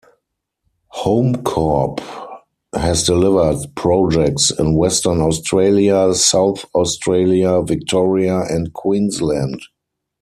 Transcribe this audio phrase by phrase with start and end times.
[0.95, 1.99] HomeCorp
[2.73, 9.61] has delivered projects in Western Australia, South Australia, Victoria and Queensland.